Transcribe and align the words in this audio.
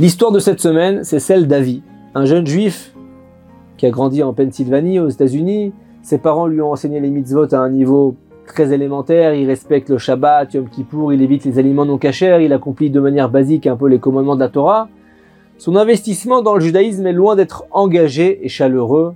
L'histoire 0.00 0.32
de 0.32 0.38
cette 0.38 0.60
semaine, 0.60 1.04
c'est 1.04 1.18
celle 1.18 1.46
d'Avi, 1.46 1.82
un 2.14 2.24
jeune 2.24 2.46
juif 2.46 2.94
qui 3.76 3.84
a 3.84 3.90
grandi 3.90 4.22
en 4.22 4.32
Pennsylvanie, 4.32 4.98
aux 4.98 5.10
États-Unis. 5.10 5.74
Ses 6.00 6.16
parents 6.16 6.46
lui 6.46 6.62
ont 6.62 6.72
enseigné 6.72 7.00
les 7.00 7.10
mitzvot 7.10 7.54
à 7.54 7.58
un 7.58 7.68
niveau 7.68 8.16
très 8.46 8.72
élémentaire. 8.72 9.34
Il 9.34 9.46
respecte 9.46 9.90
le 9.90 9.98
Shabbat, 9.98 10.54
Yom 10.54 10.70
Kippour, 10.70 11.12
il 11.12 11.20
évite 11.20 11.44
les 11.44 11.58
aliments 11.58 11.84
non 11.84 11.98
cachers, 11.98 12.38
il 12.42 12.54
accomplit 12.54 12.88
de 12.88 12.98
manière 12.98 13.28
basique 13.28 13.66
un 13.66 13.76
peu 13.76 13.88
les 13.88 13.98
commandements 13.98 14.36
de 14.36 14.40
la 14.40 14.48
Torah. 14.48 14.88
Son 15.58 15.76
investissement 15.76 16.40
dans 16.40 16.54
le 16.54 16.60
judaïsme 16.62 17.06
est 17.06 17.12
loin 17.12 17.36
d'être 17.36 17.64
engagé 17.70 18.42
et 18.42 18.48
chaleureux. 18.48 19.12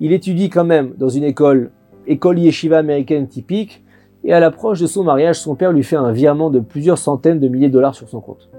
Il 0.00 0.12
étudie 0.12 0.50
quand 0.50 0.66
même 0.66 0.92
dans 0.98 1.08
une 1.08 1.24
école, 1.24 1.70
école 2.06 2.38
yeshiva 2.38 2.76
américaine 2.76 3.26
typique, 3.26 3.82
et 4.22 4.34
à 4.34 4.40
l'approche 4.40 4.80
de 4.80 4.86
son 4.86 5.02
mariage, 5.02 5.40
son 5.40 5.54
père 5.54 5.72
lui 5.72 5.82
fait 5.82 5.96
un 5.96 6.12
virement 6.12 6.50
de 6.50 6.60
plusieurs 6.60 6.98
centaines 6.98 7.40
de 7.40 7.48
milliers 7.48 7.68
de 7.68 7.72
dollars 7.72 7.94
sur 7.94 8.10
son 8.10 8.20
compte. 8.20 8.50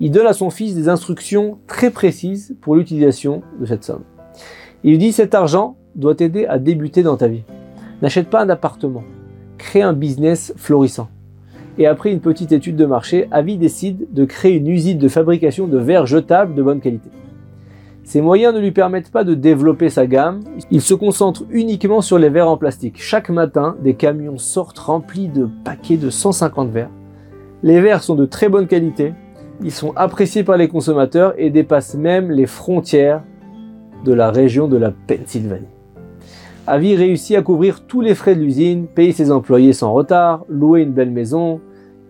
Il 0.00 0.12
donne 0.12 0.26
à 0.26 0.32
son 0.32 0.50
fils 0.50 0.74
des 0.74 0.88
instructions 0.88 1.58
très 1.66 1.90
précises 1.90 2.56
pour 2.60 2.76
l'utilisation 2.76 3.42
de 3.60 3.66
cette 3.66 3.84
somme. 3.84 4.04
Il 4.84 4.90
lui 4.90 4.98
dit 4.98 5.12
cet 5.12 5.34
argent 5.34 5.76
doit 5.96 6.14
t'aider 6.14 6.46
à 6.46 6.58
débuter 6.58 7.02
dans 7.02 7.16
ta 7.16 7.26
vie. 7.26 7.42
N'achète 8.00 8.30
pas 8.30 8.42
un 8.42 8.48
appartement, 8.48 9.02
crée 9.58 9.82
un 9.82 9.92
business 9.92 10.52
florissant. 10.56 11.08
Et 11.78 11.86
après 11.86 12.12
une 12.12 12.20
petite 12.20 12.52
étude 12.52 12.76
de 12.76 12.86
marché, 12.86 13.26
Avi 13.32 13.56
décide 13.56 14.06
de 14.12 14.24
créer 14.24 14.54
une 14.54 14.68
usine 14.68 14.98
de 14.98 15.08
fabrication 15.08 15.66
de 15.66 15.78
verres 15.78 16.06
jetables 16.06 16.54
de 16.54 16.62
bonne 16.62 16.80
qualité. 16.80 17.08
Ces 18.04 18.20
moyens 18.20 18.54
ne 18.54 18.60
lui 18.60 18.70
permettent 18.70 19.10
pas 19.10 19.24
de 19.24 19.34
développer 19.34 19.90
sa 19.90 20.06
gamme, 20.06 20.40
il 20.70 20.80
se 20.80 20.94
concentre 20.94 21.44
uniquement 21.50 22.00
sur 22.00 22.18
les 22.18 22.30
verres 22.30 22.48
en 22.48 22.56
plastique. 22.56 23.02
Chaque 23.02 23.30
matin, 23.30 23.76
des 23.82 23.94
camions 23.94 24.38
sortent 24.38 24.78
remplis 24.78 25.28
de 25.28 25.48
paquets 25.64 25.98
de 25.98 26.08
150 26.08 26.70
verres. 26.70 26.90
Les 27.62 27.80
verres 27.80 28.02
sont 28.02 28.14
de 28.14 28.24
très 28.24 28.48
bonne 28.48 28.66
qualité, 28.66 29.12
ils 29.62 29.72
sont 29.72 29.92
appréciés 29.96 30.44
par 30.44 30.56
les 30.56 30.68
consommateurs 30.68 31.34
et 31.36 31.50
dépassent 31.50 31.94
même 31.94 32.30
les 32.30 32.46
frontières 32.46 33.22
de 34.04 34.12
la 34.12 34.30
région 34.30 34.68
de 34.68 34.76
la 34.76 34.90
Pennsylvanie. 34.90 35.66
Avi 36.66 36.94
réussit 36.96 37.36
à 37.36 37.42
couvrir 37.42 37.86
tous 37.86 38.00
les 38.00 38.14
frais 38.14 38.34
de 38.34 38.40
l'usine, 38.40 38.86
payer 38.86 39.12
ses 39.12 39.30
employés 39.30 39.72
sans 39.72 39.92
retard, 39.92 40.44
louer 40.48 40.82
une 40.82 40.92
belle 40.92 41.10
maison, 41.10 41.60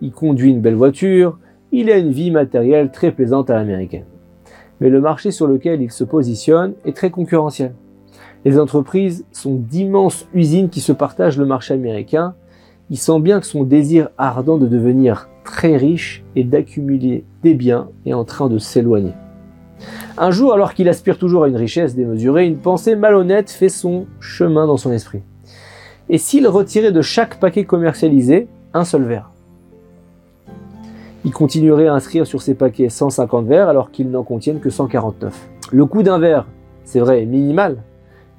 il 0.01 0.11
conduit 0.11 0.51
une 0.51 0.61
belle 0.61 0.75
voiture, 0.75 1.39
il 1.71 1.89
a 1.89 1.97
une 1.97 2.11
vie 2.11 2.31
matérielle 2.31 2.91
très 2.91 3.11
plaisante 3.11 3.49
à 3.49 3.55
l'américaine 3.55 4.05
mais 4.79 4.89
le 4.89 5.01
marché 5.01 5.31
sur 5.31 5.47
lequel 5.47 5.81
il 5.81 5.91
se 5.91 6.03
positionne 6.03 6.73
est 6.85 6.95
très 6.95 7.09
concurrentiel. 7.09 7.73
Les 8.45 8.59
entreprises 8.59 9.25
sont 9.31 9.55
d'immenses 9.55 10.27
usines 10.33 10.69
qui 10.69 10.79
se 10.79 10.93
partagent 10.93 11.37
le 11.37 11.45
marché 11.45 11.73
américain. 11.73 12.35
Il 12.91 12.97
sent 12.97 13.19
bien 13.19 13.39
que 13.39 13.45
son 13.45 13.63
désir 13.63 14.09
ardent 14.17 14.57
de 14.57 14.65
devenir 14.65 15.29
très 15.43 15.77
riche 15.77 16.23
et 16.35 16.43
d'accumuler 16.43 17.23
des 17.43 17.53
biens 17.53 17.89
est 18.05 18.13
en 18.13 18.25
train 18.25 18.49
de 18.49 18.57
s'éloigner. 18.57 19.13
Un 20.17 20.31
jour, 20.31 20.53
alors 20.53 20.73
qu'il 20.73 20.89
aspire 20.89 21.19
toujours 21.19 21.43
à 21.43 21.47
une 21.47 21.55
richesse 21.55 21.95
démesurée, 21.95 22.47
une 22.47 22.57
pensée 22.57 22.95
malhonnête 22.95 23.51
fait 23.51 23.69
son 23.69 24.07
chemin 24.19 24.65
dans 24.65 24.77
son 24.77 24.91
esprit. 24.91 25.21
Et 26.09 26.17
s'il 26.17 26.47
retirait 26.47 26.91
de 26.91 27.01
chaque 27.01 27.39
paquet 27.39 27.63
commercialisé 27.63 28.47
un 28.73 28.83
seul 28.83 29.03
verre? 29.03 29.29
Il 31.25 31.31
continuerait 31.31 31.87
à 31.87 31.93
inscrire 31.93 32.25
sur 32.25 32.41
ses 32.41 32.55
paquets 32.55 32.89
150 32.89 33.45
verres 33.45 33.69
alors 33.69 33.91
qu'ils 33.91 34.09
n'en 34.09 34.23
contiennent 34.23 34.59
que 34.59 34.71
149. 34.71 35.49
Le 35.71 35.85
coût 35.85 36.01
d'un 36.01 36.17
verre, 36.17 36.47
c'est 36.85 36.99
vrai, 36.99 37.21
est 37.21 37.27
minimal, 37.27 37.83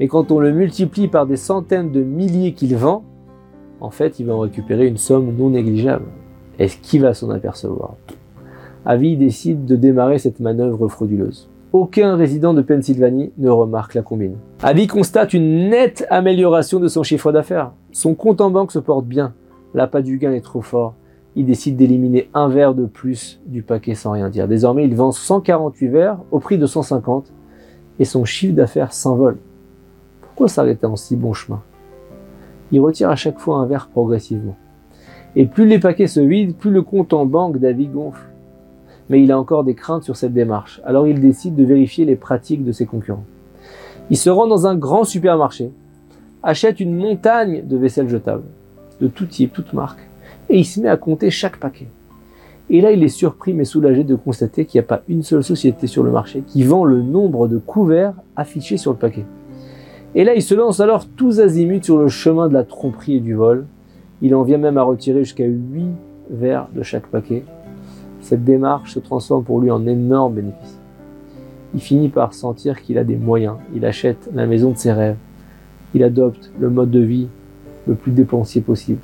mais 0.00 0.08
quand 0.08 0.32
on 0.32 0.40
le 0.40 0.50
multiplie 0.50 1.06
par 1.06 1.26
des 1.26 1.36
centaines 1.36 1.92
de 1.92 2.02
milliers 2.02 2.52
qu'il 2.52 2.76
vend, 2.76 3.04
en 3.80 3.90
fait, 3.90 4.18
il 4.18 4.26
va 4.26 4.34
en 4.34 4.40
récupérer 4.40 4.86
une 4.86 4.96
somme 4.96 5.34
non 5.36 5.50
négligeable. 5.50 6.06
Est-ce 6.58 6.76
qu'il 6.78 7.02
va 7.02 7.14
s'en 7.14 7.30
apercevoir? 7.30 7.94
Avi 8.84 9.16
décide 9.16 9.64
de 9.64 9.76
démarrer 9.76 10.18
cette 10.18 10.40
manœuvre 10.40 10.88
frauduleuse. 10.88 11.48
Aucun 11.72 12.16
résident 12.16 12.52
de 12.52 12.62
Pennsylvanie 12.62 13.32
ne 13.38 13.48
remarque 13.48 13.94
la 13.94 14.02
combine. 14.02 14.36
Avi 14.62 14.86
constate 14.86 15.34
une 15.34 15.68
nette 15.70 16.06
amélioration 16.10 16.80
de 16.80 16.88
son 16.88 17.02
chiffre 17.02 17.32
d'affaires. 17.32 17.72
Son 17.92 18.14
compte 18.14 18.40
en 18.40 18.50
banque 18.50 18.72
se 18.72 18.78
porte 18.78 19.06
bien. 19.06 19.34
L'appât 19.74 20.02
du 20.02 20.18
gain 20.18 20.32
est 20.32 20.40
trop 20.40 20.62
fort 20.62 20.94
il 21.36 21.46
décide 21.46 21.76
d'éliminer 21.76 22.28
un 22.34 22.48
verre 22.48 22.74
de 22.74 22.86
plus 22.86 23.40
du 23.46 23.62
paquet 23.62 23.94
sans 23.94 24.12
rien 24.12 24.28
dire. 24.28 24.48
Désormais, 24.48 24.84
il 24.84 24.94
vend 24.94 25.12
148 25.12 25.88
verres 25.88 26.18
au 26.30 26.40
prix 26.40 26.58
de 26.58 26.66
150 26.66 27.32
et 27.98 28.04
son 28.04 28.24
chiffre 28.24 28.54
d'affaires 28.54 28.92
s'envole. 28.92 29.38
Pourquoi 30.20 30.48
s'arrêter 30.48 30.86
en 30.86 30.96
si 30.96 31.16
bon 31.16 31.32
chemin? 31.32 31.62
Il 32.72 32.80
retire 32.80 33.10
à 33.10 33.16
chaque 33.16 33.38
fois 33.38 33.58
un 33.58 33.66
verre 33.66 33.88
progressivement. 33.88 34.56
Et 35.36 35.46
plus 35.46 35.66
les 35.66 35.78
paquets 35.78 36.06
se 36.06 36.20
vident, 36.20 36.54
plus 36.56 36.70
le 36.70 36.82
compte 36.82 37.12
en 37.12 37.26
banque 37.26 37.58
d'Avi 37.58 37.86
gonfle. 37.86 38.26
Mais 39.08 39.22
il 39.22 39.32
a 39.32 39.38
encore 39.38 39.64
des 39.64 39.74
craintes 39.74 40.04
sur 40.04 40.16
cette 40.16 40.32
démarche, 40.32 40.80
alors 40.84 41.06
il 41.06 41.20
décide 41.20 41.56
de 41.56 41.64
vérifier 41.64 42.04
les 42.04 42.16
pratiques 42.16 42.64
de 42.64 42.72
ses 42.72 42.86
concurrents. 42.86 43.24
Il 44.08 44.16
se 44.16 44.30
rend 44.30 44.46
dans 44.46 44.66
un 44.66 44.76
grand 44.76 45.04
supermarché, 45.04 45.70
achète 46.42 46.80
une 46.80 46.96
montagne 46.96 47.66
de 47.66 47.76
vaisselle 47.76 48.08
jetable, 48.08 48.44
de 49.00 49.08
tout 49.08 49.26
type, 49.26 49.52
toute 49.52 49.72
marque, 49.72 50.08
et 50.48 50.58
il 50.58 50.64
se 50.64 50.80
met 50.80 50.88
à 50.88 50.96
compter 50.96 51.30
chaque 51.30 51.58
paquet. 51.58 51.88
Et 52.70 52.80
là, 52.80 52.92
il 52.92 53.02
est 53.02 53.08
surpris 53.08 53.52
mais 53.52 53.64
soulagé 53.64 54.04
de 54.04 54.14
constater 54.14 54.64
qu'il 54.64 54.78
n'y 54.78 54.84
a 54.84 54.88
pas 54.88 55.02
une 55.08 55.24
seule 55.24 55.42
société 55.42 55.88
sur 55.88 56.04
le 56.04 56.12
marché 56.12 56.44
qui 56.46 56.62
vend 56.62 56.84
le 56.84 57.02
nombre 57.02 57.48
de 57.48 57.58
couverts 57.58 58.14
affichés 58.36 58.76
sur 58.76 58.92
le 58.92 58.98
paquet. 58.98 59.24
Et 60.14 60.24
là, 60.24 60.34
il 60.34 60.42
se 60.42 60.54
lance 60.54 60.80
alors 60.80 61.06
tous 61.06 61.38
azimuts 61.38 61.84
sur 61.84 61.98
le 61.98 62.08
chemin 62.08 62.48
de 62.48 62.54
la 62.54 62.64
tromperie 62.64 63.16
et 63.16 63.20
du 63.20 63.34
vol. 63.34 63.66
Il 64.22 64.34
en 64.34 64.42
vient 64.42 64.58
même 64.58 64.76
à 64.76 64.82
retirer 64.82 65.20
jusqu'à 65.20 65.46
8 65.46 65.86
verres 66.30 66.68
de 66.74 66.82
chaque 66.82 67.06
paquet. 67.06 67.44
Cette 68.20 68.44
démarche 68.44 68.94
se 68.94 68.98
transforme 68.98 69.44
pour 69.44 69.60
lui 69.60 69.70
en 69.70 69.86
énorme 69.86 70.34
bénéfice. 70.34 70.78
Il 71.74 71.80
finit 71.80 72.08
par 72.08 72.34
sentir 72.34 72.82
qu'il 72.82 72.98
a 72.98 73.04
des 73.04 73.16
moyens. 73.16 73.56
Il 73.74 73.84
achète 73.86 74.28
la 74.34 74.46
maison 74.46 74.72
de 74.72 74.76
ses 74.76 74.92
rêves. 74.92 75.16
Il 75.94 76.02
adopte 76.02 76.50
le 76.58 76.70
mode 76.70 76.90
de 76.90 77.00
vie 77.00 77.28
le 77.86 77.94
plus 77.94 78.12
dépensier 78.12 78.60
possible. 78.60 79.00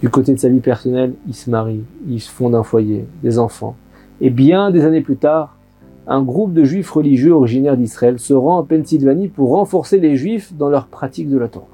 Du 0.00 0.08
côté 0.08 0.32
de 0.32 0.38
sa 0.38 0.48
vie 0.48 0.60
personnelle, 0.60 1.12
il 1.26 1.34
se 1.34 1.50
marie, 1.50 1.82
il 2.08 2.20
se 2.20 2.30
fonde 2.30 2.54
un 2.54 2.62
foyer, 2.62 3.04
des 3.22 3.38
enfants. 3.38 3.76
Et 4.20 4.30
bien 4.30 4.70
des 4.70 4.84
années 4.84 5.00
plus 5.00 5.16
tard, 5.16 5.57
un 6.10 6.22
groupe 6.22 6.54
de 6.54 6.64
juifs 6.64 6.90
religieux 6.90 7.34
originaires 7.34 7.76
d'Israël 7.76 8.18
se 8.18 8.32
rend 8.32 8.58
en 8.58 8.64
Pennsylvanie 8.64 9.28
pour 9.28 9.50
renforcer 9.50 10.00
les 10.00 10.16
juifs 10.16 10.54
dans 10.54 10.70
leur 10.70 10.86
pratique 10.86 11.28
de 11.28 11.36
la 11.36 11.48
Torah. 11.48 11.66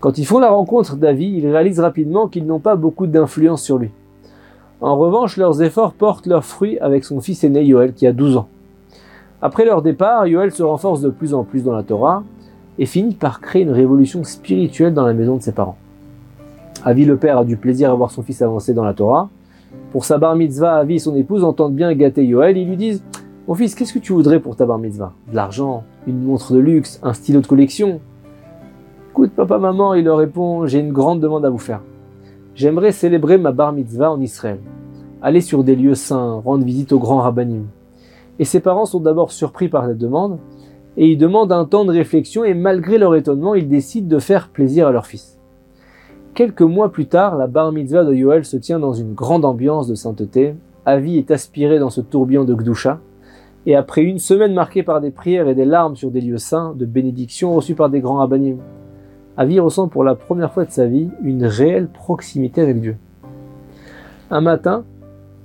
Quand 0.00 0.18
ils 0.18 0.26
font 0.26 0.38
la 0.38 0.50
rencontre 0.50 0.96
d'Avi, 0.96 1.38
ils 1.38 1.48
réalisent 1.48 1.80
rapidement 1.80 2.28
qu'ils 2.28 2.44
n'ont 2.44 2.58
pas 2.58 2.76
beaucoup 2.76 3.06
d'influence 3.06 3.62
sur 3.62 3.78
lui. 3.78 3.90
En 4.82 4.98
revanche, 4.98 5.38
leurs 5.38 5.62
efforts 5.62 5.94
portent 5.94 6.26
leurs 6.26 6.44
fruits 6.44 6.78
avec 6.80 7.04
son 7.04 7.20
fils 7.20 7.42
aîné 7.42 7.64
Yoel 7.64 7.94
qui 7.94 8.06
a 8.06 8.12
12 8.12 8.36
ans. 8.36 8.48
Après 9.40 9.64
leur 9.64 9.80
départ, 9.80 10.26
Yoel 10.26 10.52
se 10.52 10.62
renforce 10.62 11.00
de 11.00 11.08
plus 11.08 11.32
en 11.32 11.44
plus 11.44 11.64
dans 11.64 11.72
la 11.72 11.84
Torah 11.84 12.24
et 12.78 12.84
finit 12.84 13.14
par 13.14 13.40
créer 13.40 13.62
une 13.62 13.70
révolution 13.70 14.24
spirituelle 14.24 14.92
dans 14.92 15.06
la 15.06 15.14
maison 15.14 15.36
de 15.36 15.42
ses 15.42 15.52
parents. 15.52 15.76
Avi 16.84 17.04
le 17.06 17.16
père 17.16 17.38
a 17.38 17.44
du 17.44 17.56
plaisir 17.56 17.90
à 17.90 17.94
voir 17.94 18.10
son 18.10 18.22
fils 18.22 18.42
avancer 18.42 18.74
dans 18.74 18.84
la 18.84 18.92
Torah. 18.92 19.30
Pour 19.92 20.04
sa 20.04 20.18
bar 20.18 20.34
mitzvah, 20.34 20.76
Avi 20.76 20.96
et 20.96 20.98
son 20.98 21.14
épouse 21.14 21.44
entendent 21.44 21.74
bien 21.74 21.94
gâter 21.94 22.24
Yoel. 22.24 22.56
Ils 22.58 22.68
lui 22.68 22.76
disent 22.76 23.02
Mon 23.48 23.54
fils, 23.54 23.74
qu'est-ce 23.74 23.92
que 23.92 23.98
tu 23.98 24.12
voudrais 24.12 24.38
pour 24.38 24.54
ta 24.54 24.66
bar 24.66 24.78
mitzvah? 24.78 25.14
De 25.28 25.34
l'argent, 25.34 25.82
une 26.06 26.22
montre 26.22 26.52
de 26.52 26.60
luxe, 26.60 27.00
un 27.02 27.12
stylo 27.12 27.40
de 27.40 27.46
collection? 27.48 28.00
Écoute, 29.10 29.32
papa, 29.32 29.58
maman, 29.58 29.94
il 29.94 30.04
leur 30.04 30.18
répond 30.18 30.64
J'ai 30.66 30.78
une 30.78 30.92
grande 30.92 31.18
demande 31.18 31.44
à 31.44 31.50
vous 31.50 31.58
faire. 31.58 31.80
J'aimerais 32.54 32.92
célébrer 32.92 33.38
ma 33.38 33.50
bar 33.50 33.72
mitzvah 33.72 34.12
en 34.12 34.20
Israël, 34.20 34.60
aller 35.22 35.40
sur 35.40 35.64
des 35.64 35.74
lieux 35.74 35.96
saints, 35.96 36.40
rendre 36.44 36.64
visite 36.64 36.92
au 36.92 37.00
grand 37.00 37.18
rabbinim. 37.18 37.66
Et 38.38 38.44
ses 38.44 38.60
parents 38.60 38.86
sont 38.86 39.00
d'abord 39.00 39.32
surpris 39.32 39.68
par 39.68 39.86
cette 39.86 39.98
demande, 39.98 40.38
et 40.96 41.08
ils 41.08 41.18
demandent 41.18 41.50
un 41.50 41.64
temps 41.64 41.84
de 41.84 41.90
réflexion, 41.92 42.44
et 42.44 42.54
malgré 42.54 42.96
leur 42.96 43.16
étonnement, 43.16 43.56
ils 43.56 43.68
décident 43.68 44.08
de 44.08 44.20
faire 44.20 44.50
plaisir 44.50 44.86
à 44.86 44.92
leur 44.92 45.06
fils. 45.06 45.40
Quelques 46.34 46.62
mois 46.62 46.92
plus 46.92 47.06
tard, 47.06 47.36
la 47.36 47.48
bar 47.48 47.72
mitzvah 47.72 48.04
de 48.04 48.14
Yoel 48.14 48.44
se 48.44 48.56
tient 48.56 48.78
dans 48.78 48.92
une 48.92 49.14
grande 49.14 49.44
ambiance 49.44 49.88
de 49.88 49.96
sainteté. 49.96 50.54
Avi 50.86 51.18
est 51.18 51.32
aspiré 51.32 51.80
dans 51.80 51.90
ce 51.90 52.00
tourbillon 52.00 52.44
de 52.44 52.54
Gdusha. 52.54 53.00
Et 53.66 53.76
après 53.76 54.02
une 54.02 54.18
semaine 54.18 54.54
marquée 54.54 54.82
par 54.82 55.00
des 55.00 55.10
prières 55.10 55.48
et 55.48 55.54
des 55.54 55.64
larmes 55.64 55.96
sur 55.96 56.10
des 56.10 56.20
lieux 56.20 56.38
saints, 56.38 56.74
de 56.76 56.84
bénédictions 56.84 57.54
reçues 57.54 57.74
par 57.74 57.90
des 57.90 58.00
grands 58.00 58.16
rabbinim, 58.16 58.58
Avi 59.36 59.60
ressent 59.60 59.88
pour 59.88 60.04
la 60.04 60.14
première 60.14 60.52
fois 60.52 60.64
de 60.64 60.70
sa 60.70 60.86
vie 60.86 61.08
une 61.22 61.44
réelle 61.44 61.88
proximité 61.88 62.60
avec 62.60 62.80
Dieu. 62.80 62.96
Un 64.30 64.40
matin, 64.40 64.84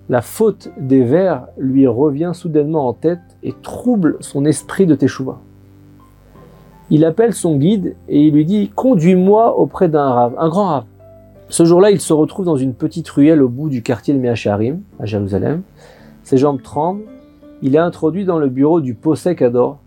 la 0.09 0.21
faute 0.21 0.69
des 0.77 1.03
vers 1.03 1.47
lui 1.57 1.87
revient 1.87 2.31
soudainement 2.33 2.87
en 2.87 2.93
tête 2.93 3.19
et 3.43 3.53
trouble 3.61 4.17
son 4.19 4.45
esprit 4.45 4.85
de 4.85 4.95
Teshuvah 4.95 5.39
il 6.89 7.05
appelle 7.05 7.33
son 7.33 7.57
guide 7.57 7.95
et 8.07 8.21
il 8.21 8.33
lui 8.33 8.45
dit 8.45 8.71
Conduis-moi 8.73 9.57
auprès 9.57 9.89
d'un 9.89 10.09
rave, 10.09 10.35
un 10.37 10.49
grand 10.49 10.67
rave. 10.67 10.85
Ce 11.49 11.65
jour-là, 11.65 11.91
il 11.91 12.01
se 12.01 12.13
retrouve 12.13 12.45
dans 12.45 12.57
une 12.57 12.73
petite 12.73 13.09
ruelle 13.09 13.41
au 13.41 13.49
bout 13.49 13.69
du 13.69 13.81
quartier 13.81 14.13
de 14.13 14.19
Meacharim, 14.19 14.81
à 14.99 15.05
Jérusalem. 15.05 15.61
Ses 16.23 16.37
jambes 16.37 16.61
tremblent. 16.61 17.03
Il 17.63 17.75
est 17.75 17.79
introduit 17.79 18.23
dans 18.23 18.37
le 18.37 18.49
bureau 18.49 18.81
du 18.81 18.93
Posek 18.93 19.41
Ador, 19.41 19.79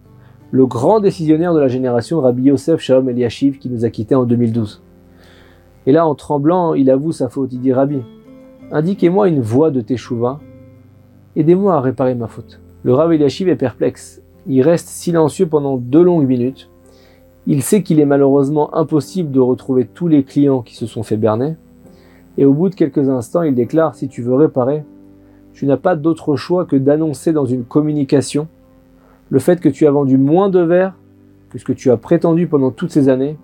le 0.51 0.67
grand 0.67 0.99
décisionnaire 0.99 1.55
de 1.55 1.61
la 1.61 1.69
génération 1.69 2.21
Rabbi 2.21 2.43
Yosef 2.43 2.81
Shalom 2.81 3.09
Eliashiv 3.09 3.59
qui 3.59 3.71
nous 3.71 3.85
a 3.85 3.91
quittés 3.91 4.17
en 4.17 4.25
2012. 4.25 4.83
Et 5.87 5.93
là, 5.93 6.05
en 6.05 6.17
tremblant, 6.17 6.75
il 6.75 6.91
avoue 6.91 7.13
sa 7.13 7.29
faute. 7.29 7.53
Il 7.53 7.61
dit 7.61 7.73
Rabbi, 7.73 8.01
indiquez-moi 8.73 9.29
une 9.29 9.41
voie 9.41 9.71
de 9.71 9.81
Teshuvah. 9.81 10.41
Aidez-moi 11.37 11.75
à 11.75 11.81
réparer 11.81 12.17
ma 12.17 12.27
faute. 12.27 12.61
Le 12.83 12.93
Rav 12.93 13.13
Eliashiv 13.13 13.49
est 13.49 13.55
perplexe. 13.55 14.21
Il 14.49 14.63
reste 14.63 14.89
silencieux 14.89 15.47
pendant 15.47 15.77
deux 15.77 16.03
longues 16.03 16.27
minutes. 16.27 16.69
Il 17.47 17.63
sait 17.63 17.85
qu'il 17.85 18.01
est 18.01 18.05
malheureusement 18.05 18.75
impossible 18.75 19.31
de 19.31 19.39
retrouver 19.39 19.87
tous 19.87 20.09
les 20.09 20.25
clients 20.25 20.63
qui 20.63 20.75
se 20.75 20.87
sont 20.87 21.05
fait 21.05 21.17
berner. 21.17 21.55
Et 22.37 22.45
au 22.45 22.53
bout 22.53 22.69
de 22.69 22.75
quelques 22.75 23.09
instants, 23.09 23.43
il 23.43 23.55
déclare 23.55 23.95
Si 23.95 24.09
tu 24.09 24.23
veux 24.23 24.35
réparer, 24.35 24.83
tu 25.61 25.67
n'as 25.67 25.77
pas 25.77 25.95
d'autre 25.95 26.37
choix 26.37 26.65
que 26.65 26.75
d'annoncer 26.75 27.35
dans 27.35 27.45
une 27.45 27.65
communication 27.65 28.49
le 29.29 29.39
fait 29.39 29.61
que 29.61 29.69
tu 29.69 29.87
as 29.87 29.91
vendu 29.91 30.17
moins 30.17 30.49
de 30.49 30.61
verres 30.61 30.95
que 31.51 31.59
ce 31.59 31.67
que 31.67 31.75
tu 31.75 31.91
as 31.91 31.99
prétendu 31.99 32.47
pendant 32.47 32.71
toutes 32.71 32.91
ces 32.91 33.11
années, 33.11 33.37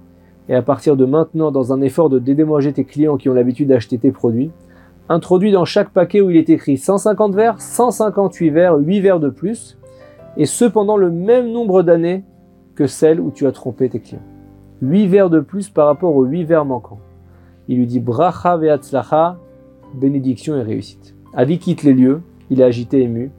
et 0.48 0.54
à 0.54 0.62
partir 0.62 0.96
de 0.96 1.04
maintenant, 1.04 1.50
dans 1.50 1.74
un 1.74 1.82
effort 1.82 2.08
de 2.08 2.18
dédémoger 2.18 2.72
tes 2.72 2.84
clients 2.84 3.18
qui 3.18 3.28
ont 3.28 3.34
l'habitude 3.34 3.68
d'acheter 3.68 3.98
tes 3.98 4.12
produits, 4.12 4.50
introduis 5.10 5.52
dans 5.52 5.66
chaque 5.66 5.90
paquet 5.90 6.22
où 6.22 6.30
il 6.30 6.38
est 6.38 6.48
écrit 6.48 6.78
150 6.78 7.34
verres, 7.34 7.60
158 7.60 8.48
verres, 8.48 8.78
8 8.78 9.00
verres 9.00 9.20
de 9.20 9.28
plus, 9.28 9.76
et 10.38 10.46
ce 10.46 10.64
pendant 10.64 10.96
le 10.96 11.10
même 11.10 11.52
nombre 11.52 11.82
d'années 11.82 12.24
que 12.76 12.86
celles 12.86 13.20
où 13.20 13.30
tu 13.30 13.46
as 13.46 13.52
trompé 13.52 13.90
tes 13.90 14.00
clients. 14.00 14.22
8 14.80 15.06
verres 15.08 15.28
de 15.28 15.40
plus 15.40 15.68
par 15.68 15.86
rapport 15.86 16.16
aux 16.16 16.24
8 16.24 16.44
verres 16.44 16.64
manquants. 16.64 17.00
Il 17.68 17.76
lui 17.76 17.86
dit 17.86 18.00
bracha 18.00 18.56
ve'atzlacha, 18.56 19.36
bénédiction 19.94 20.56
et 20.56 20.62
réussite. 20.62 21.15
Avi 21.36 21.58
quitte 21.58 21.82
les 21.82 21.92
lieux, 21.92 22.22
il 22.48 22.62
est 22.62 22.64
agité, 22.64 23.02
ému. 23.02 23.30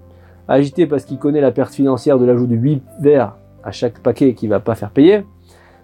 Agité 0.47 0.85
parce 0.85 1.03
qu'il 1.03 1.17
connaît 1.17 1.41
la 1.41 1.51
perte 1.51 1.73
financière 1.73 2.19
de 2.19 2.25
l'ajout 2.25 2.45
de 2.45 2.55
8 2.55 2.83
verres 3.01 3.35
à 3.63 3.71
chaque 3.71 3.99
paquet 3.99 4.35
qu'il 4.35 4.49
va 4.49 4.59
pas 4.59 4.75
faire 4.75 4.91
payer. 4.91 5.23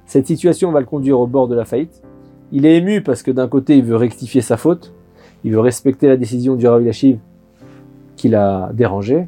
Cette 0.06 0.28
situation 0.28 0.72
va 0.72 0.80
le 0.80 0.86
conduire 0.86 1.20
au 1.20 1.26
bord 1.26 1.48
de 1.48 1.56
la 1.56 1.66
faillite. 1.66 2.04
Il 2.52 2.68
est 2.68 2.78
ému 2.78 3.02
parce 3.02 3.24
que 3.24 3.32
d'un 3.32 3.48
côté, 3.48 3.78
il 3.78 3.84
veut 3.84 3.96
rectifier 3.96 4.42
sa 4.42 4.58
faute, 4.58 4.94
il 5.44 5.52
veut 5.54 5.60
respecter 5.60 6.08
la 6.08 6.16
décision 6.16 6.56
du 6.56 6.68
Rav 6.68 6.84
Yashiv 6.84 7.18
qui 8.16 8.30
l'a 8.30 8.70
dérangé. 8.74 9.26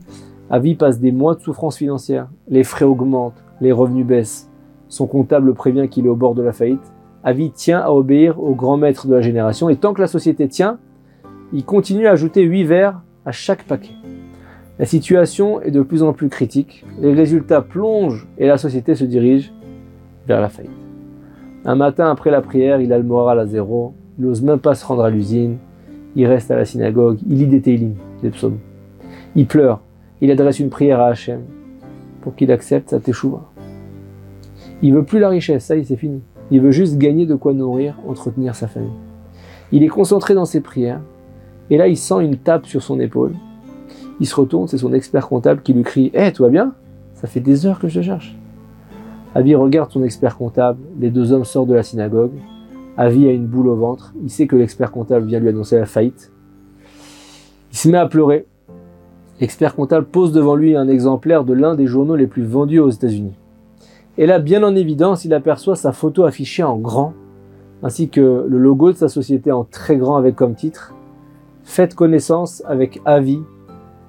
Avi 0.51 0.75
passe 0.75 0.99
des 0.99 1.11
mois 1.11 1.33
de 1.33 1.41
souffrance 1.41 1.77
financière. 1.77 2.27
Les 2.49 2.63
frais 2.63 2.85
augmentent, 2.85 3.43
les 3.61 3.71
revenus 3.71 4.05
baissent. 4.05 4.47
Son 4.89 5.07
comptable 5.07 5.55
prévient 5.55 5.89
qu'il 5.89 6.05
est 6.05 6.09
au 6.09 6.15
bord 6.15 6.35
de 6.35 6.43
la 6.43 6.53
faillite. 6.53 6.93
Avi 7.23 7.49
tient 7.49 7.79
à 7.79 7.89
obéir 7.89 8.39
au 8.39 8.53
grand 8.53 8.77
maître 8.77 9.07
de 9.07 9.15
la 9.15 9.21
génération 9.21 9.69
et 9.69 9.75
tant 9.75 9.95
que 9.95 10.01
la 10.01 10.07
société 10.07 10.47
tient, 10.47 10.77
il 11.53 11.63
continue 11.63 12.07
à 12.07 12.11
ajouter 12.11 12.43
8 12.43 12.63
verres 12.63 13.01
à 13.25 13.31
chaque 13.31 13.63
paquet. 13.63 13.93
La 14.77 14.85
situation 14.85 15.61
est 15.61 15.71
de 15.71 15.81
plus 15.81 16.03
en 16.03 16.13
plus 16.13 16.29
critique, 16.29 16.85
les 16.99 17.13
résultats 17.13 17.61
plongent 17.61 18.27
et 18.37 18.47
la 18.47 18.57
société 18.57 18.95
se 18.95 19.05
dirige 19.05 19.53
vers 20.27 20.41
la 20.41 20.49
faillite. 20.49 20.71
Un 21.63 21.75
matin 21.75 22.11
après 22.11 22.29
la 22.29 22.41
prière, 22.41 22.81
il 22.81 22.91
a 22.91 22.97
le 22.97 23.03
moral 23.03 23.39
à 23.39 23.45
zéro, 23.45 23.93
il 24.17 24.25
n'ose 24.25 24.41
même 24.41 24.59
pas 24.59 24.75
se 24.75 24.85
rendre 24.85 25.03
à 25.03 25.09
l'usine, 25.09 25.57
il 26.15 26.27
reste 26.27 26.51
à 26.51 26.55
la 26.55 26.65
synagogue, 26.65 27.19
il 27.27 27.37
lit 27.37 27.47
des 27.47 27.61
télim, 27.61 27.95
des 28.21 28.29
psaumes. 28.29 28.59
Il 29.35 29.47
pleure, 29.47 29.81
il 30.21 30.31
adresse 30.31 30.59
une 30.59 30.69
prière 30.69 30.99
à 30.99 31.07
Hachem 31.07 31.41
pour 32.21 32.35
qu'il 32.35 32.51
accepte 32.51 32.89
sa 32.89 32.99
teshuva. 32.99 33.49
Il 34.81 34.93
veut 34.93 35.03
plus 35.03 35.19
la 35.19 35.29
richesse, 35.29 35.65
ça 35.65 35.75
y 35.75 35.79
est, 35.79 35.83
c'est 35.85 35.95
fini. 35.95 36.21
Il 36.51 36.61
veut 36.61 36.71
juste 36.71 36.97
gagner 36.97 37.25
de 37.25 37.35
quoi 37.35 37.53
nourrir, 37.53 37.97
entretenir 38.07 38.55
sa 38.55 38.67
famille. 38.67 38.89
Il 39.71 39.83
est 39.83 39.87
concentré 39.87 40.33
dans 40.35 40.45
ses 40.45 40.61
prières, 40.61 41.01
et 41.69 41.77
là 41.77 41.87
il 41.87 41.97
sent 41.97 42.23
une 42.23 42.37
tape 42.37 42.65
sur 42.65 42.81
son 42.81 42.99
épaule. 42.99 43.33
Il 44.19 44.27
se 44.27 44.35
retourne, 44.35 44.67
c'est 44.67 44.77
son 44.77 44.93
expert 44.93 45.27
comptable 45.27 45.61
qui 45.61 45.73
lui 45.73 45.83
crie 45.83 46.11
Hé, 46.13 46.31
tout 46.31 46.43
va 46.43 46.49
bien? 46.49 46.73
Ça 47.13 47.27
fait 47.27 47.41
des 47.41 47.65
heures 47.65 47.79
que 47.79 47.87
je 47.87 47.99
te 47.99 48.05
cherche. 48.05 48.37
Avi 49.33 49.55
regarde 49.55 49.91
son 49.91 50.03
expert 50.03 50.37
comptable, 50.37 50.79
les 50.99 51.09
deux 51.09 51.33
hommes 51.33 51.43
sortent 51.43 51.67
de 51.67 51.73
la 51.73 51.83
synagogue, 51.83 52.31
Avi 52.97 53.27
a 53.27 53.31
une 53.31 53.45
boule 53.45 53.67
au 53.67 53.75
ventre. 53.75 54.13
Il 54.23 54.29
sait 54.29 54.47
que 54.47 54.55
l'expert 54.55 54.91
comptable 54.91 55.25
vient 55.25 55.39
lui 55.39 55.49
annoncer 55.49 55.77
la 55.77 55.85
faillite. 55.85 56.31
Il 57.71 57.77
se 57.77 57.89
met 57.89 57.97
à 57.97 58.07
pleurer. 58.07 58.45
L'expert 59.41 59.75
comptable 59.75 60.05
pose 60.05 60.31
devant 60.31 60.55
lui 60.55 60.77
un 60.77 60.87
exemplaire 60.87 61.43
de 61.43 61.51
l'un 61.51 61.75
des 61.75 61.87
journaux 61.87 62.15
les 62.15 62.27
plus 62.27 62.45
vendus 62.45 62.79
aux 62.79 62.89
États-Unis. 62.89 63.37
Et 64.17 64.25
là, 64.25 64.39
bien 64.39 64.63
en 64.63 64.77
évidence, 64.77 65.25
il 65.25 65.33
aperçoit 65.33 65.75
sa 65.75 65.91
photo 65.91 66.23
affichée 66.23 66.63
en 66.63 66.77
grand, 66.77 67.13
ainsi 67.83 68.07
que 68.07 68.45
le 68.47 68.57
logo 68.57 68.93
de 68.93 68.97
sa 68.97 69.09
société 69.09 69.51
en 69.51 69.65
très 69.65 69.97
grand 69.97 70.15
avec 70.15 70.37
comme 70.37 70.55
titre 70.55 70.94
Faites 71.65 71.95
connaissance 71.95 72.63
avec 72.67 73.01
Avi, 73.05 73.41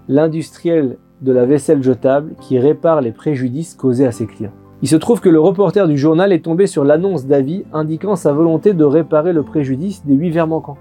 l'industriel 0.09 0.99
de 1.23 1.33
la 1.33 1.47
vaisselle 1.47 1.83
jetable 1.83 2.35
qui 2.41 2.59
répare 2.59 3.01
les 3.01 3.13
préjudices 3.13 3.75
causés 3.75 4.07
à 4.07 4.13
ses 4.13 4.27
clients. 4.27 4.53
Il 4.83 4.89
se 4.89 4.95
trouve 4.95 5.21
que 5.21 5.31
le 5.31 5.41
reporter 5.41 5.89
du 5.89 5.97
journal 5.97 6.33
est 6.33 6.45
tombé 6.45 6.67
sur 6.67 6.85
l'annonce 6.85 7.27
d'Avi 7.27 7.65
indiquant 7.73 8.15
sa 8.15 8.33
volonté 8.33 8.75
de 8.75 8.85
réparer 8.85 9.33
le 9.33 9.43
préjudice 9.43 10.05
des 10.05 10.15
huit 10.15 10.31
verres 10.31 10.47
manquants. 10.47 10.77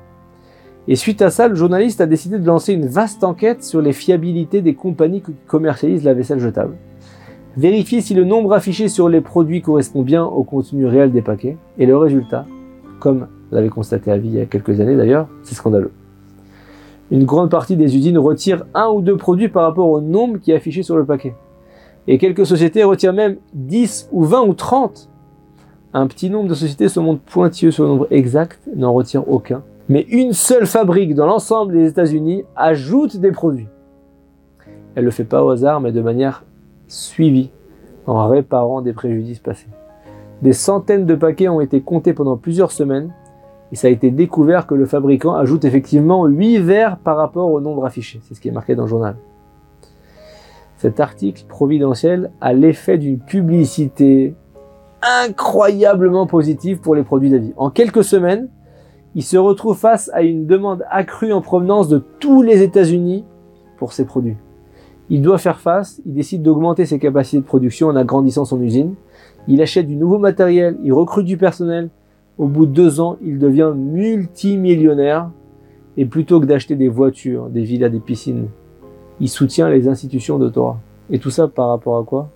Et 0.90 0.98
suite 0.98 1.22
à 1.22 1.30
ça, 1.30 1.48
le 1.48 1.56
journaliste 1.56 2.02
a 2.02 2.06
décidé 2.06 2.38
de 2.38 2.46
lancer 2.46 2.74
une 2.74 2.88
vaste 2.88 3.24
enquête 3.24 3.64
sur 3.64 3.82
les 3.82 3.94
fiabilités 3.94 4.62
des 4.62 4.76
compagnies 4.76 5.22
qui 5.22 5.34
commercialisent 5.48 6.04
la 6.04 6.14
vaisselle 6.14 6.40
jetable. 6.40 6.76
Vérifier 7.56 8.02
si 8.02 8.14
le 8.14 8.26
nombre 8.26 8.54
affiché 8.54 8.90
sur 8.90 9.08
les 9.08 9.22
produits 9.22 9.62
correspond 9.62 10.02
bien 10.02 10.26
au 10.26 10.44
contenu 10.44 10.86
réel 10.86 11.14
des 11.14 11.22
paquets. 11.22 11.58
Et 11.80 11.86
le 11.86 11.98
résultat, 11.98 12.46
comme 13.00 13.28
l'avait 13.52 13.70
constaté 13.70 14.12
Avi 14.12 14.28
il 14.28 14.36
y 14.36 14.42
a 14.42 14.46
quelques 14.46 14.82
années 14.82 14.98
d'ailleurs, 14.98 15.30
c'est 15.42 15.56
scandaleux. 15.56 15.92
Une 17.12 17.26
grande 17.26 17.52
partie 17.52 17.76
des 17.76 17.96
usines 17.96 18.18
retirent 18.18 18.66
un 18.74 18.88
ou 18.88 19.02
deux 19.02 19.18
produits 19.18 19.50
par 19.50 19.64
rapport 19.64 19.90
au 19.90 20.02
nombre 20.02 20.40
qui 20.40 20.52
est 20.52 20.56
affiché 20.56 20.82
sur 20.82 20.98
le 20.98 21.06
paquet. 21.06 21.36
Et 22.08 22.18
quelques 22.18 22.46
sociétés 22.46 22.84
retirent 22.84 23.14
même 23.14 23.38
10 23.54 24.10
ou 24.12 24.24
20 24.24 24.42
ou 24.48 24.54
30. 24.54 25.10
Un 25.94 26.08
petit 26.08 26.30
nombre 26.30 26.50
de 26.50 26.56
sociétés 26.56 26.90
se 26.90 27.00
montrent 27.00 27.22
pointilleux 27.22 27.72
sur 27.72 27.84
le 27.84 27.90
nombre 27.90 28.08
exact, 28.12 28.60
n'en 28.76 28.94
retire 28.94 29.28
aucun. 29.30 29.64
Mais 29.88 30.02
une 30.10 30.34
seule 30.34 30.66
fabrique 30.66 31.14
dans 31.14 31.28
l'ensemble 31.28 31.74
des 31.74 31.88
États-Unis 31.88 32.44
ajoute 32.56 33.18
des 33.18 33.32
produits. 33.32 33.68
Elle 34.96 35.04
ne 35.04 35.06
le 35.06 35.12
fait 35.12 35.26
pas 35.26 35.44
au 35.44 35.50
hasard, 35.50 35.80
mais 35.82 35.92
de 35.92 36.02
manière 36.02 36.44
suivie, 36.88 37.52
en 38.08 38.28
réparant 38.28 38.82
des 38.82 38.94
préjudices 38.94 39.40
passés. 39.40 39.68
Des 40.42 40.54
centaines 40.54 41.06
de 41.06 41.16
paquets 41.16 41.50
ont 41.50 41.62
été 41.62 41.82
comptés 41.82 42.14
pendant 42.14 42.38
plusieurs 42.38 42.72
semaines, 42.72 43.12
et 43.72 43.76
ça 43.76 43.88
a 43.88 43.90
été 43.90 44.12
découvert 44.12 44.68
que 44.68 44.76
le 44.76 44.86
fabricant 44.86 45.36
ajoute 45.36 45.66
effectivement 45.66 46.26
8 46.26 46.60
verres 46.60 46.98
par 46.98 47.18
rapport 47.18 47.52
au 47.52 47.60
nombre 47.60 47.86
affiché. 47.86 48.20
C'est 48.24 48.36
ce 48.36 48.42
qui 48.42 48.48
est 48.48 48.52
marqué 48.52 48.76
dans 48.76 48.84
le 48.84 48.90
journal. 48.90 49.16
Cet 50.78 51.00
article 51.00 51.46
providentiel 51.48 52.32
a 52.42 52.54
l'effet 52.54 52.98
d'une 52.98 53.20
publicité 53.20 54.36
incroyablement 55.02 56.28
positive 56.28 56.80
pour 56.80 56.96
les 56.96 57.04
produits 57.04 57.30
d'avis. 57.30 57.54
En 57.58 57.70
quelques 57.70 58.04
semaines, 58.04 58.50
il 59.16 59.24
se 59.24 59.38
retrouve 59.38 59.78
face 59.78 60.12
à 60.14 60.22
une 60.22 60.46
demande 60.46 60.84
accrue 60.90 61.32
en 61.32 61.42
provenance 61.42 61.88
de 61.88 62.04
tous 62.20 62.42
les 62.42 62.62
États-Unis 62.62 63.24
pour 63.78 63.94
ses 63.94 64.06
produits. 64.06 64.38
Il 65.10 65.22
doit 65.22 65.38
faire 65.38 65.60
face, 65.60 66.02
il 66.06 66.14
décide 66.14 66.42
d'augmenter 66.42 66.86
ses 66.86 67.00
capacités 67.00 67.40
de 67.40 67.46
production 67.46 67.88
en 67.88 67.96
agrandissant 67.96 68.44
son 68.44 68.62
usine. 68.62 68.96
Il 69.48 69.62
achète 69.62 69.88
du 69.88 69.96
nouveau 69.96 70.18
matériel, 70.18 70.78
il 70.84 70.92
recrute 70.92 71.26
du 71.26 71.38
personnel. 71.38 71.90
Au 72.38 72.48
bout 72.48 72.66
de 72.66 72.72
deux 72.72 73.00
ans, 73.00 73.18
il 73.24 73.40
devient 73.40 73.72
multimillionnaire. 73.76 75.30
Et 75.98 76.06
plutôt 76.06 76.42
que 76.42 76.46
d'acheter 76.46 76.76
des 76.76 76.90
voitures, 76.90 77.48
des 77.48 77.64
villas, 77.64 77.90
des 77.90 78.02
piscines, 78.02 78.48
il 79.22 79.30
soutient 79.30 79.70
les 79.70 79.88
institutions 79.88 80.38
de 80.38 80.50
Torah. 80.50 80.80
Et 81.10 81.20
tout 81.20 81.30
ça 81.30 81.48
par 81.48 81.70
rapport 81.70 81.98
à 81.98 82.04
quoi? 82.04 82.30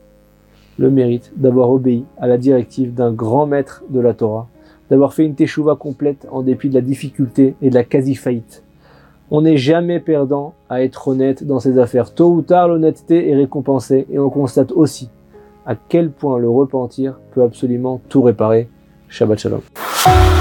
Le 0.78 0.90
mérite 0.90 1.34
d'avoir 1.36 1.70
obéi 1.70 2.06
à 2.18 2.28
la 2.28 2.38
directive 2.38 2.94
d'un 2.94 3.12
grand 3.12 3.46
maître 3.46 3.84
de 3.90 4.00
la 4.00 4.14
Torah, 4.14 4.48
d'avoir 4.90 5.14
fait 5.14 5.26
une 5.26 5.36
teshuva 5.36 5.76
complète 5.76 6.26
en 6.32 6.42
dépit 6.42 6.70
de 6.70 6.76
la 6.76 6.82
difficulté 6.82 7.56
et 7.62 7.70
de 7.70 7.76
la 7.76 7.84
quasi-faillite. 7.84 8.64
On 9.30 9.42
n'est 9.42 9.58
jamais 9.58 10.00
perdant 10.00 10.54
à 10.70 10.82
être 10.82 11.10
honnête 11.10 11.46
dans 11.46 11.60
ses 11.60 11.78
affaires. 11.78 12.14
Tôt 12.14 12.32
ou 12.32 12.42
tard, 12.42 12.70
l'honnêteté 12.70 13.30
est 13.30 13.36
récompensée 13.36 14.08
et 14.10 14.18
on 14.18 14.30
constate 14.30 14.72
aussi 14.72 15.10
à 15.66 15.76
quel 15.76 16.10
point 16.10 16.40
le 16.40 16.50
repentir 16.50 17.20
peut 17.34 17.44
absolument 17.44 18.00
tout 18.08 18.22
réparer. 18.22 18.70
Shabbat 19.10 19.40
Shalom. 19.40 19.62
Bye. 20.10 20.39